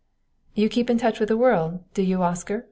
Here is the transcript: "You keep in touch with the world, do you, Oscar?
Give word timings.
"You 0.55 0.67
keep 0.67 0.89
in 0.89 0.97
touch 0.97 1.19
with 1.19 1.29
the 1.29 1.37
world, 1.37 1.83
do 1.93 2.01
you, 2.01 2.23
Oscar? 2.23 2.59